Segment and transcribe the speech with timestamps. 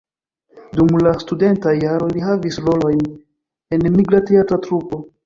[0.77, 3.05] Dum la studentaj jaroj li havis rolojn
[3.79, 5.01] en migra teatra trupo.